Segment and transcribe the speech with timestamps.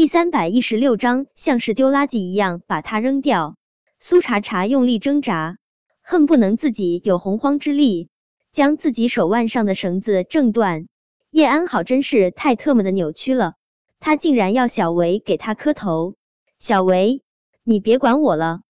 [0.00, 3.56] 第三百一十六章，像是丢垃圾一样把它扔掉。
[3.98, 5.58] 苏茶茶用力挣扎，
[6.00, 8.08] 恨不能自己有洪荒之力，
[8.50, 10.86] 将自己手腕上的绳子挣断。
[11.30, 13.56] 叶安好真是太特么的扭曲了，
[13.98, 16.14] 他竟然要小维给他磕头。
[16.58, 17.20] 小维，
[17.62, 18.62] 你别管我了，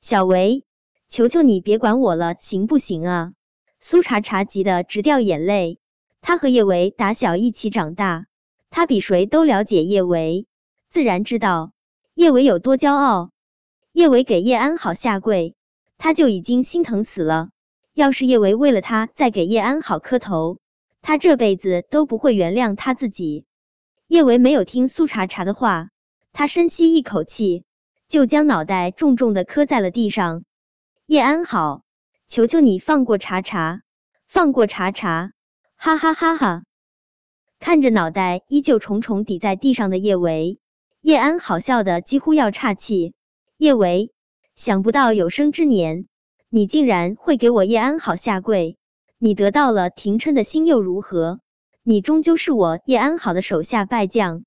[0.00, 0.64] 小维，
[1.08, 3.32] 求求你别管我了，行不行啊？
[3.78, 5.78] 苏茶茶急得直掉眼泪。
[6.20, 8.26] 他和叶维打小一起长大。
[8.74, 10.46] 他比谁都了解叶维，
[10.90, 11.72] 自然知道
[12.14, 13.30] 叶维有多骄傲。
[13.92, 15.54] 叶维给叶安好下跪，
[15.98, 17.50] 他就已经心疼死了。
[17.92, 20.58] 要是叶维为了他再给叶安好磕头，
[21.02, 23.44] 他这辈子都不会原谅他自己。
[24.08, 25.90] 叶维没有听苏茶茶的话，
[26.32, 27.64] 他深吸一口气，
[28.08, 30.44] 就将脑袋重重的磕在了地上。
[31.04, 31.82] 叶安好，
[32.26, 33.82] 求求你放过茶茶，
[34.28, 35.32] 放过茶茶！
[35.76, 36.62] 哈哈哈哈。
[37.62, 40.58] 看着脑袋依旧重重抵在地上的叶维，
[41.00, 43.14] 叶安好笑的几乎要岔气。
[43.56, 44.10] 叶维，
[44.56, 46.08] 想不到有生之年，
[46.50, 48.78] 你竟然会给我叶安好下跪。
[49.16, 51.38] 你得到了廷琛的心又如何？
[51.84, 54.42] 你终究是我叶安好的手下败将。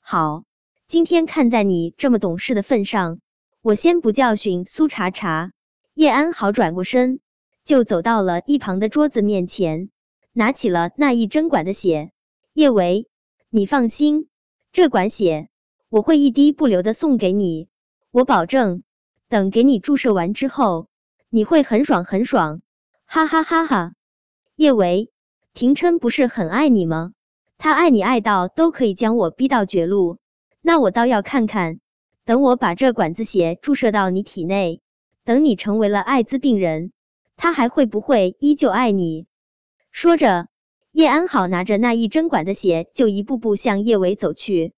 [0.00, 0.44] 好，
[0.88, 3.20] 今天看在你这么懂事的份上，
[3.60, 5.52] 我先不教训苏茶茶。
[5.92, 7.20] 叶安好转过身，
[7.66, 9.90] 就走到了一旁的桌子面前，
[10.32, 12.12] 拿起了那一针管的血。
[12.56, 13.06] 叶维，
[13.50, 14.30] 你放心，
[14.72, 15.50] 这管血
[15.90, 17.68] 我会一滴不留的送给你，
[18.10, 18.82] 我保证，
[19.28, 20.88] 等给你注射完之后，
[21.28, 22.62] 你会很爽很爽，
[23.04, 23.92] 哈哈哈哈！
[24.54, 25.10] 叶维，
[25.52, 27.12] 廷琛不是很爱你吗？
[27.58, 30.16] 他爱你爱到都可以将我逼到绝路，
[30.62, 31.80] 那我倒要看看，
[32.24, 34.80] 等我把这管子血注射到你体内，
[35.26, 36.92] 等你成为了艾滋病人，
[37.36, 39.26] 他还会不会依旧爱你？
[39.92, 40.48] 说着。
[40.96, 44.72] 叶安好拿着那一针管的血，就一步步向叶维走去。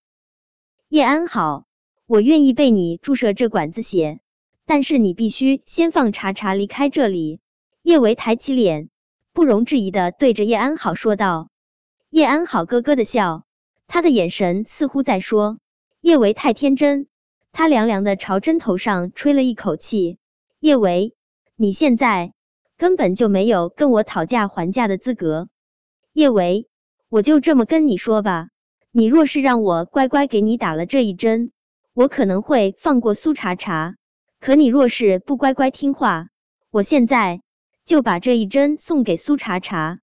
[0.88, 1.66] 叶安好，
[2.08, 4.19] 我愿意被你注射这管子血，
[4.66, 7.38] 但是你必须先放茶茶离开这里。
[7.84, 8.88] 叶维抬起脸，
[9.32, 11.50] 不容置疑的对着叶安好说道。
[12.10, 13.44] 叶安好咯咯的笑，
[13.87, 15.60] 他的眼神似乎在说
[16.00, 17.06] 叶维太天真。
[17.53, 20.19] 他凉凉的朝针头上吹了一口气。
[20.59, 21.15] 叶维，
[21.54, 22.32] 你现在
[22.76, 25.48] 根本就没有跟我讨价还价的资格。
[26.18, 26.66] 叶维，
[27.10, 28.48] 我就这么跟你说吧，
[28.90, 31.52] 你若是让我乖乖给你打了这一针，
[31.94, 33.94] 我可能会放过苏茶茶。
[34.40, 36.26] 可你若是不乖乖听话，
[36.72, 37.40] 我现在
[37.86, 40.00] 就把这一针送给苏茶茶。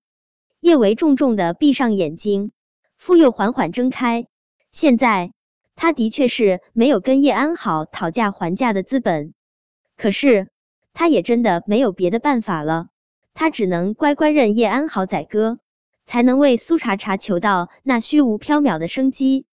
[0.61, 2.53] 叶维重重的闭上眼睛，
[2.97, 4.25] 复又缓缓睁开。
[4.71, 5.33] 现在
[5.75, 9.33] 他的确是没有跟叶安好讨价还价的资本，
[9.97, 10.47] 可是
[10.93, 12.87] 他也真的没有别的办法了，
[13.33, 15.59] 他只能乖乖认叶安好宰割。
[16.05, 19.45] 才能为苏茶茶求到那虚无缥缈的生机。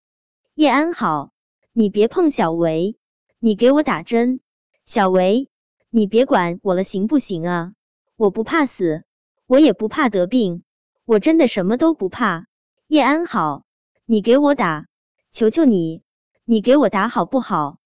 [0.54, 1.32] 叶安好，
[1.72, 2.96] 你别碰小维，
[3.38, 4.40] 你给我打针。
[4.84, 5.48] 小维，
[5.90, 7.72] 你别管我了，行不行啊？
[8.16, 9.04] 我不怕死，
[9.46, 10.62] 我也不怕得病，
[11.06, 12.46] 我真的什么都不怕。
[12.86, 13.64] 叶安好，
[14.04, 14.86] 你给我打，
[15.32, 16.02] 求求你，
[16.44, 17.78] 你给我打好不好？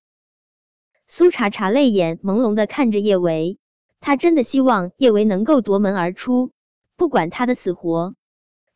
[1.06, 3.60] 苏茶茶泪眼朦胧的看着叶维，
[4.00, 6.50] 他真的希望叶维能够夺门而出，
[6.96, 8.16] 不管他的死活。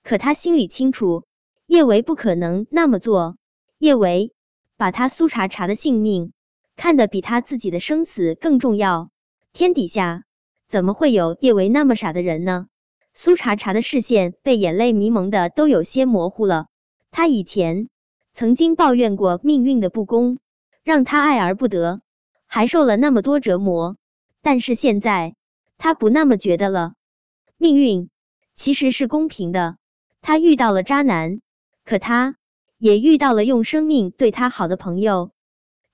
[0.03, 1.25] 可他心里清楚，
[1.67, 3.37] 叶维不可能那么做。
[3.79, 4.33] 叶维
[4.77, 6.33] 把他苏茶茶的性命
[6.77, 9.11] 看得比他自己的生死更重要。
[9.53, 10.25] 天底下
[10.69, 12.67] 怎么会有叶维那么傻的人呢？
[13.15, 16.67] 苏茶茶的视线被眼泪迷蒙的都有些模糊了。
[17.11, 17.89] 他以前
[18.35, 20.39] 曾经抱怨过命运的不公，
[20.85, 22.01] 让他爱而不得，
[22.47, 23.97] 还受了那么多折磨。
[24.43, 25.35] 但是现在
[25.77, 26.95] 他不那么觉得了，
[27.59, 28.09] 命运
[28.57, 29.77] 其实是公平的。
[30.23, 31.41] 他遇到了渣男，
[31.85, 32.37] 可他
[32.79, 35.31] 也遇到了用生命对他好的朋友。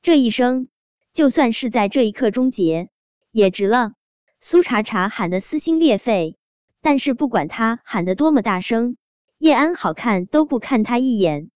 [0.03, 0.69] 这一生，
[1.15, 2.91] 就算是在这一刻终结，
[3.31, 3.93] 也值了。
[4.41, 6.37] 苏茶茶喊得撕心裂肺，
[6.83, 8.97] 但是不管他喊得多么大声，
[9.39, 11.51] 叶安好看都不看他一眼。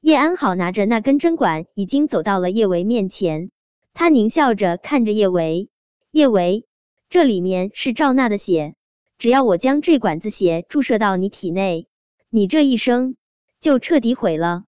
[0.00, 3.50] 叶安好拿着那根针管，已经走到了叶维面前。
[3.92, 5.68] 他狞笑着看着叶维，
[6.10, 6.66] 叶维，
[7.10, 8.74] 这里面是赵娜的血，
[9.18, 11.86] 只要我将这管子血注射到你体内。
[12.36, 13.14] 你这一生
[13.60, 14.64] 就彻底毁了，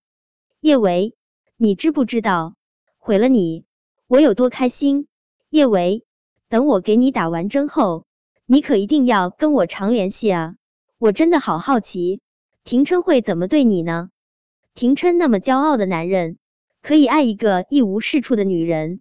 [0.60, 1.16] 叶维，
[1.56, 2.54] 你知不知道
[2.96, 3.64] 毁了你
[4.06, 5.08] 我有多开心？
[5.50, 6.04] 叶维，
[6.48, 8.06] 等我给你打完针后，
[8.46, 10.54] 你可一定要跟我常联系啊！
[10.98, 12.20] 我真的好好奇，
[12.62, 14.10] 廷琛会怎么对你呢？
[14.76, 16.38] 廷琛那么骄傲的男人，
[16.82, 19.00] 可以爱一个一无是处的女人，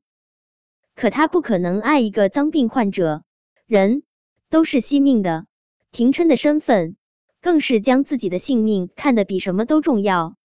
[0.95, 3.21] 可他不可能爱一个脏病患者。
[3.67, 4.01] 人
[4.49, 5.45] 都是惜命的，
[5.91, 6.97] 廷琛的身份。
[7.45, 10.35] 更是将自己的性命看得比什么都重要。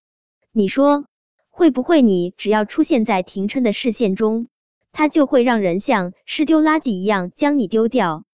[0.53, 1.07] 你说
[1.49, 4.49] 会不会你只要出现在廷琛的视线中，
[4.93, 8.25] 他就会让人像是丢垃圾一样将你丢掉？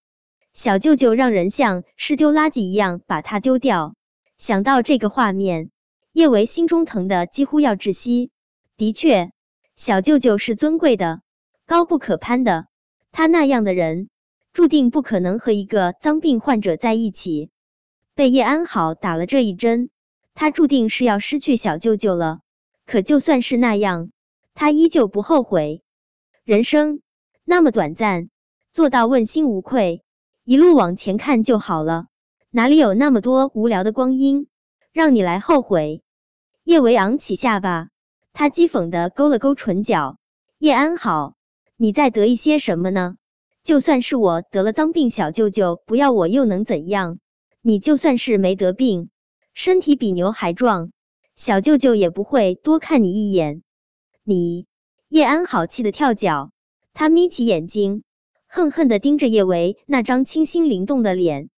[0.53, 3.95] 小舅舅让人像是丢垃圾一样把他丢掉。
[4.37, 5.71] 想到这个画面，
[6.13, 8.33] 叶维心中疼的几乎要窒息。
[8.77, 9.31] 的确，
[9.77, 11.21] 小舅舅是尊贵的，
[11.67, 12.67] 高不可攀的。
[13.13, 14.09] 他那样的人，
[14.53, 17.51] 注定不可能和一个脏病患者在一起。
[18.17, 19.91] 被叶安好打了这一针，
[20.35, 22.41] 他注定是要失去小舅舅了。
[22.87, 24.11] 可就算是那样，
[24.55, 25.83] 他依旧不后悔。
[26.43, 27.03] 人生
[27.45, 28.31] 那么短暂，
[28.73, 30.03] 做到问心无愧。
[30.45, 32.07] 一路往前看就好了，
[32.51, 34.49] 哪里有那么多无聊的光阴
[34.95, 36.03] 让你来后悔？
[36.65, 37.91] 叶维昂起下巴，
[38.33, 40.17] 他讥讽的勾了勾唇角。
[40.59, 41.35] 叶安好，
[41.77, 43.17] 你在得意些什么呢？
[43.63, 47.19] 就算是我得了脏病，小舅舅不要我又能怎样？
[47.69, 49.11] 你就算是没得病，
[49.53, 50.93] 身体比牛还壮，
[51.35, 53.65] 小舅舅也不会多看你一眼。
[54.23, 54.69] 你
[55.09, 56.53] 叶安好气得跳脚，
[56.95, 58.05] 他眯起眼睛。
[58.47, 61.51] 恨恨的盯着叶维那张清新灵动的脸，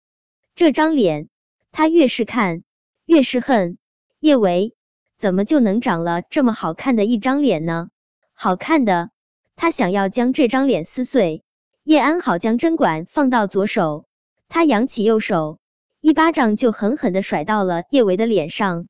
[0.55, 1.29] 这张脸
[1.73, 2.63] 他越是看
[3.05, 3.77] 越是恨。
[4.19, 4.75] 叶维
[5.19, 7.91] 怎么就能长了这么好看的一张脸呢？
[8.33, 9.11] 好看的，
[9.57, 11.45] 他想要将这张脸撕碎。
[11.85, 14.07] 叶安好将针管放到左手，
[14.49, 15.59] 他扬起右手，
[16.01, 18.87] 一巴掌就狠狠的甩到了叶维的脸上。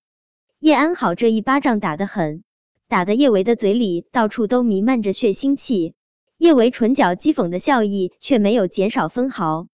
[0.58, 2.44] 叶安好这一巴掌打得狠，
[2.86, 5.94] 打得叶维的嘴里到处都弥漫着血腥气。
[6.36, 9.68] 叶维唇角讥讽的笑意却没有减少分毫。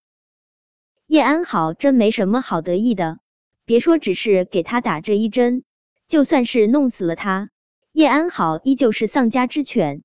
[1.07, 3.19] 叶安好真没什么好得意的，
[3.65, 5.65] 别说只是给他打这一针，
[6.09, 7.51] 就算是弄死了他，
[7.93, 10.03] 叶安好依旧是丧家之犬。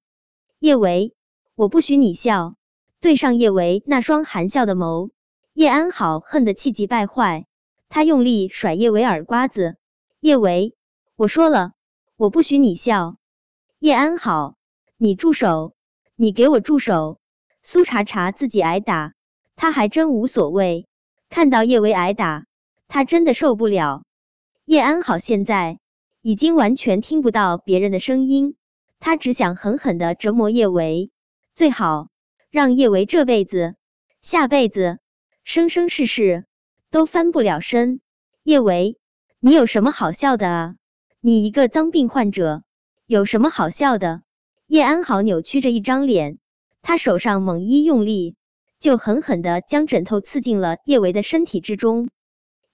[0.59, 1.13] 叶维，
[1.55, 2.55] 我不许你笑！
[2.99, 5.11] 对上叶维那双含笑的眸，
[5.59, 7.45] 叶安好恨得气急败坏，
[7.89, 9.75] 他用力甩叶维耳瓜子。
[10.21, 10.73] 叶维，
[11.17, 11.73] 我说了，
[12.15, 13.17] 我不许你笑！
[13.77, 14.55] 叶安好，
[14.95, 15.73] 你住手！
[16.15, 17.19] 你给我住手！
[17.61, 19.15] 苏茶茶自己挨打，
[19.57, 20.87] 他还真无所谓。
[21.27, 22.45] 看到叶维挨打，
[22.87, 24.03] 他真的受不了。
[24.63, 25.79] 叶安好现在
[26.21, 28.55] 已经完全听不到别人的声音，
[29.01, 31.11] 他只想狠狠的折磨叶维，
[31.53, 32.07] 最好
[32.49, 33.75] 让叶维这辈子、
[34.21, 34.99] 下辈子、
[35.51, 36.45] 生生世世
[36.91, 38.01] 都翻不了身。
[38.43, 38.99] 叶维，
[39.39, 40.75] 你有什么好笑的啊？
[41.21, 42.61] 你一个脏病患者，
[43.07, 44.21] 有什么好笑的？
[44.67, 46.37] 叶安好扭曲着一张脸，
[46.83, 48.35] 他手上猛一用力，
[48.79, 52.11] 就狠狠的将枕头刺进了叶维的身体之中。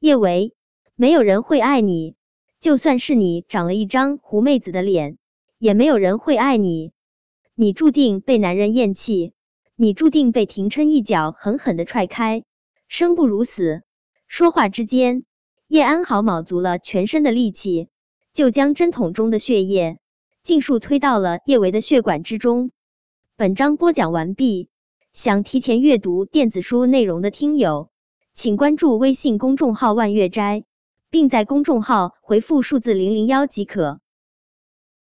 [0.02, 0.54] 叶维，
[0.98, 2.16] 没有人会爱你，
[2.60, 5.18] 就算是你长了一张狐妹子的脸，
[5.60, 6.92] 也没有人会爱你。
[7.56, 9.32] 你注定被男人厌弃，
[9.78, 12.44] 你注定被廷琛一脚狠狠的踹开，
[12.88, 13.84] 生不如死。
[14.28, 15.24] 说话之间，
[15.68, 17.90] 叶安好卯足了全身的力气，
[18.34, 20.00] 就将针筒中的血液。
[20.44, 22.72] 尽数推到了叶维的血管之中。
[23.36, 24.70] 本章播讲完毕。
[25.14, 27.90] 想提前阅读电子书内容的听友，
[28.36, 30.66] 请关注微信公众号“万月斋”，
[31.10, 34.02] 并在公众号回复数字零零幺即可。